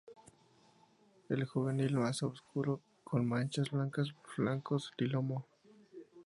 El 1.29 1.45
juvenil 1.45 1.85
es 1.85 1.91
más 1.91 2.23
oscuro, 2.23 2.81
con 3.03 3.23
manchas 3.27 3.69
blancas 3.69 4.07
en 4.09 4.31
flancos 4.33 4.89
y 4.97 5.03
lomo. 5.03 5.45